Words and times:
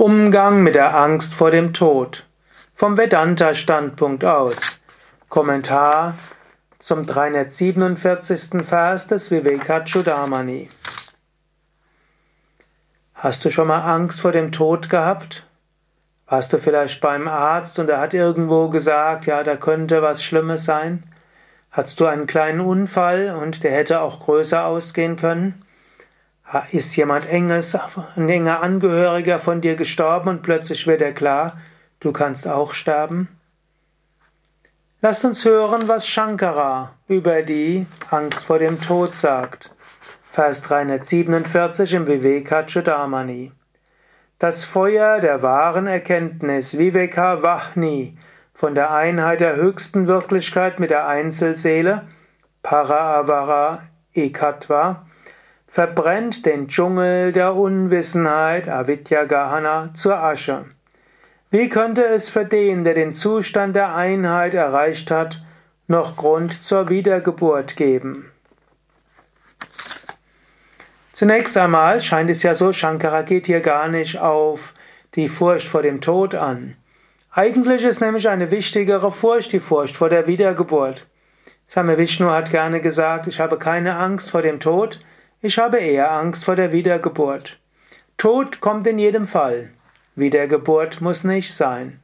Umgang 0.00 0.62
mit 0.62 0.76
der 0.76 0.96
Angst 0.96 1.34
vor 1.34 1.50
dem 1.50 1.74
Tod. 1.74 2.24
Vom 2.74 2.96
Vedanta-Standpunkt 2.96 4.24
aus. 4.24 4.80
Kommentar 5.28 6.14
zum 6.78 7.04
347. 7.04 8.64
Vers 8.66 9.08
des 9.08 9.30
Vivekachudamani. 9.30 10.70
Hast 13.12 13.44
du 13.44 13.50
schon 13.50 13.68
mal 13.68 13.82
Angst 13.82 14.22
vor 14.22 14.32
dem 14.32 14.52
Tod 14.52 14.88
gehabt? 14.88 15.44
Warst 16.26 16.54
du 16.54 16.56
vielleicht 16.56 17.02
beim 17.02 17.28
Arzt 17.28 17.78
und 17.78 17.90
er 17.90 18.00
hat 18.00 18.14
irgendwo 18.14 18.70
gesagt, 18.70 19.26
ja, 19.26 19.44
da 19.44 19.56
könnte 19.56 20.00
was 20.00 20.22
Schlimmes 20.22 20.64
sein? 20.64 21.02
Hattest 21.70 22.00
du 22.00 22.06
einen 22.06 22.26
kleinen 22.26 22.60
Unfall 22.60 23.36
und 23.38 23.62
der 23.64 23.72
hätte 23.72 24.00
auch 24.00 24.20
größer 24.20 24.64
ausgehen 24.64 25.16
können? 25.16 25.62
Ist 26.72 26.96
jemand 26.96 27.28
enges, 27.28 27.76
ein 28.16 28.28
enger 28.28 28.60
Angehöriger 28.60 29.38
von 29.38 29.60
dir 29.60 29.76
gestorben 29.76 30.28
und 30.28 30.42
plötzlich 30.42 30.86
wird 30.86 31.00
er 31.00 31.12
klar, 31.12 31.58
du 32.00 32.12
kannst 32.12 32.48
auch 32.48 32.74
sterben? 32.74 33.28
Lasst 35.00 35.24
uns 35.24 35.44
hören, 35.44 35.86
was 35.86 36.08
Shankara 36.08 36.92
über 37.08 37.42
die 37.42 37.86
Angst 38.10 38.44
vor 38.44 38.58
dem 38.58 38.80
Tod 38.80 39.16
sagt. 39.16 39.74
Vers 40.30 40.62
347 40.62 41.94
im 41.94 42.06
Vivekachudamani. 42.06 43.52
Das 44.38 44.64
Feuer 44.64 45.20
der 45.20 45.42
wahren 45.42 45.86
Erkenntnis, 45.86 46.76
Viveka 46.76 47.42
Vahni, 47.42 48.18
von 48.54 48.74
der 48.74 48.90
Einheit 48.90 49.40
der 49.40 49.56
höchsten 49.56 50.06
Wirklichkeit 50.06 50.80
mit 50.80 50.90
der 50.90 51.06
Einzelseele, 51.06 52.08
Paraavara 52.62 53.82
Ekatva, 54.12 55.06
verbrennt 55.70 56.46
den 56.46 56.66
Dschungel 56.66 57.30
der 57.30 57.54
Unwissenheit, 57.54 58.68
Avidya 58.68 59.24
Gahana, 59.24 59.90
zur 59.94 60.16
Asche. 60.16 60.64
Wie 61.52 61.68
könnte 61.68 62.04
es 62.04 62.28
für 62.28 62.44
den, 62.44 62.82
der 62.82 62.94
den 62.94 63.12
Zustand 63.12 63.76
der 63.76 63.94
Einheit 63.94 64.54
erreicht 64.54 65.12
hat, 65.12 65.42
noch 65.86 66.16
Grund 66.16 66.64
zur 66.64 66.88
Wiedergeburt 66.88 67.76
geben? 67.76 68.32
Zunächst 71.12 71.56
einmal 71.56 72.00
scheint 72.00 72.30
es 72.30 72.42
ja 72.42 72.56
so, 72.56 72.72
Shankara 72.72 73.22
geht 73.22 73.46
hier 73.46 73.60
gar 73.60 73.86
nicht 73.86 74.18
auf 74.18 74.74
die 75.14 75.28
Furcht 75.28 75.68
vor 75.68 75.82
dem 75.82 76.00
Tod 76.00 76.34
an. 76.34 76.76
Eigentlich 77.30 77.84
ist 77.84 78.00
nämlich 78.00 78.28
eine 78.28 78.50
wichtigere 78.50 79.12
Furcht 79.12 79.52
die 79.52 79.60
Furcht 79.60 79.96
vor 79.96 80.08
der 80.08 80.26
Wiedergeburt. 80.26 81.06
Same 81.68 81.96
Vishnu 81.96 82.28
hat 82.28 82.50
gerne 82.50 82.80
gesagt, 82.80 83.28
ich 83.28 83.38
habe 83.38 83.56
keine 83.56 83.94
Angst 83.96 84.30
vor 84.30 84.42
dem 84.42 84.58
Tod, 84.58 84.98
ich 85.42 85.58
habe 85.58 85.78
eher 85.78 86.12
Angst 86.12 86.44
vor 86.44 86.56
der 86.56 86.72
Wiedergeburt. 86.72 87.58
Tod 88.18 88.60
kommt 88.60 88.86
in 88.86 88.98
jedem 88.98 89.26
Fall. 89.26 89.70
Wiedergeburt 90.14 91.00
muss 91.00 91.24
nicht 91.24 91.54
sein. 91.54 92.00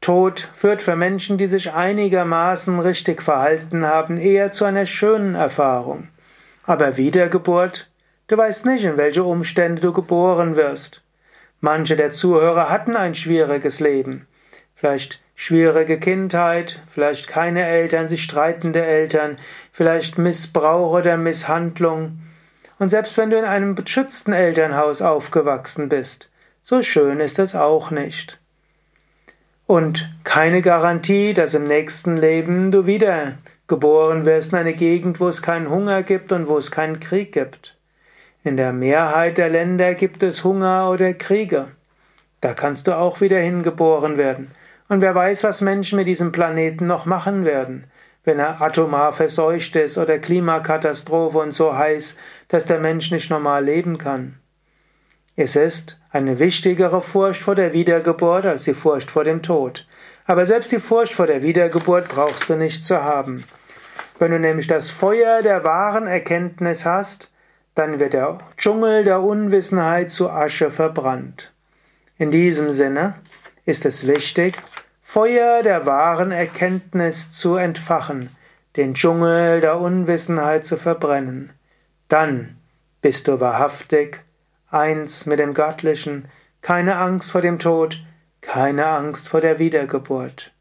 Tod 0.00 0.48
führt 0.54 0.80
für 0.80 0.96
Menschen, 0.96 1.36
die 1.36 1.48
sich 1.48 1.72
einigermaßen 1.72 2.78
richtig 2.78 3.20
verhalten 3.20 3.84
haben, 3.84 4.16
eher 4.16 4.52
zu 4.52 4.64
einer 4.64 4.86
schönen 4.86 5.34
Erfahrung. 5.34 6.08
Aber 6.64 6.96
Wiedergeburt, 6.96 7.90
du 8.28 8.36
weißt 8.38 8.64
nicht, 8.64 8.84
in 8.84 8.96
welche 8.96 9.24
Umstände 9.24 9.82
du 9.82 9.92
geboren 9.92 10.56
wirst. 10.56 11.02
Manche 11.60 11.96
der 11.96 12.12
Zuhörer 12.12 12.70
hatten 12.70 12.96
ein 12.96 13.14
schwieriges 13.14 13.80
Leben. 13.80 14.26
Vielleicht 14.74 15.20
schwierige 15.34 15.98
Kindheit, 15.98 16.80
vielleicht 16.90 17.28
keine 17.28 17.66
Eltern, 17.66 18.08
sich 18.08 18.22
streitende 18.22 18.84
Eltern, 18.84 19.36
vielleicht 19.72 20.16
Missbrauch 20.16 20.92
oder 20.92 21.16
Misshandlung. 21.16 22.20
Und 22.78 22.90
selbst 22.90 23.16
wenn 23.16 23.30
du 23.30 23.38
in 23.38 23.44
einem 23.44 23.74
beschützten 23.74 24.32
Elternhaus 24.32 25.02
aufgewachsen 25.02 25.88
bist, 25.88 26.28
so 26.62 26.82
schön 26.82 27.20
ist 27.20 27.38
es 27.38 27.54
auch 27.54 27.90
nicht. 27.90 28.38
Und 29.66 30.08
keine 30.24 30.62
Garantie, 30.62 31.34
dass 31.34 31.54
im 31.54 31.64
nächsten 31.64 32.16
Leben 32.16 32.70
du 32.70 32.86
wieder 32.86 33.34
geboren 33.66 34.24
wirst 34.24 34.52
in 34.52 34.58
eine 34.58 34.72
Gegend, 34.72 35.20
wo 35.20 35.28
es 35.28 35.42
keinen 35.42 35.68
Hunger 35.68 36.02
gibt 36.02 36.32
und 36.32 36.48
wo 36.48 36.56
es 36.56 36.70
keinen 36.70 37.00
Krieg 37.00 37.32
gibt. 37.32 37.76
In 38.44 38.56
der 38.56 38.72
Mehrheit 38.72 39.36
der 39.36 39.50
Länder 39.50 39.94
gibt 39.94 40.22
es 40.22 40.44
Hunger 40.44 40.90
oder 40.90 41.12
Kriege. 41.12 41.68
Da 42.40 42.54
kannst 42.54 42.86
du 42.86 42.96
auch 42.96 43.20
wieder 43.20 43.38
hingeboren 43.38 44.16
werden. 44.16 44.50
Und 44.88 45.02
wer 45.02 45.14
weiß, 45.14 45.44
was 45.44 45.60
Menschen 45.60 45.96
mit 45.96 46.06
diesem 46.06 46.32
Planeten 46.32 46.86
noch 46.86 47.04
machen 47.04 47.44
werden 47.44 47.84
wenn 48.28 48.38
er 48.38 48.60
atomar 48.60 49.14
verseucht 49.14 49.74
ist 49.74 49.96
oder 49.96 50.18
Klimakatastrophe 50.18 51.38
und 51.38 51.52
so 51.52 51.74
heiß, 51.74 52.14
dass 52.48 52.66
der 52.66 52.78
Mensch 52.78 53.10
nicht 53.10 53.30
normal 53.30 53.64
leben 53.64 53.96
kann. 53.96 54.38
Es 55.34 55.56
ist 55.56 55.98
eine 56.10 56.38
wichtigere 56.38 57.00
Furcht 57.00 57.40
vor 57.40 57.54
der 57.54 57.72
Wiedergeburt 57.72 58.44
als 58.44 58.64
die 58.64 58.74
Furcht 58.74 59.10
vor 59.10 59.24
dem 59.24 59.40
Tod. 59.40 59.86
Aber 60.26 60.44
selbst 60.44 60.70
die 60.72 60.78
Furcht 60.78 61.14
vor 61.14 61.26
der 61.26 61.42
Wiedergeburt 61.42 62.08
brauchst 62.08 62.50
du 62.50 62.56
nicht 62.56 62.84
zu 62.84 63.02
haben. 63.02 63.44
Wenn 64.18 64.32
du 64.32 64.38
nämlich 64.38 64.66
das 64.66 64.90
Feuer 64.90 65.40
der 65.40 65.64
wahren 65.64 66.06
Erkenntnis 66.06 66.84
hast, 66.84 67.30
dann 67.74 67.98
wird 67.98 68.12
der 68.12 68.40
Dschungel 68.58 69.04
der 69.04 69.22
Unwissenheit 69.22 70.10
zu 70.10 70.28
Asche 70.28 70.70
verbrannt. 70.70 71.50
In 72.18 72.30
diesem 72.30 72.74
Sinne 72.74 73.14
ist 73.64 73.86
es 73.86 74.06
wichtig, 74.06 74.58
Feuer 75.10 75.62
der 75.62 75.86
wahren 75.86 76.32
Erkenntnis 76.32 77.32
zu 77.32 77.54
entfachen, 77.54 78.28
den 78.76 78.92
Dschungel 78.92 79.62
der 79.62 79.80
Unwissenheit 79.80 80.66
zu 80.66 80.76
verbrennen. 80.76 81.50
Dann 82.08 82.58
bist 83.00 83.26
du 83.26 83.40
wahrhaftig 83.40 84.20
eins 84.70 85.24
mit 85.24 85.38
dem 85.38 85.54
Göttlichen, 85.54 86.26
keine 86.60 86.96
Angst 86.96 87.30
vor 87.30 87.40
dem 87.40 87.58
Tod, 87.58 88.04
keine 88.42 88.84
Angst 88.84 89.30
vor 89.30 89.40
der 89.40 89.58
Wiedergeburt. 89.58 90.52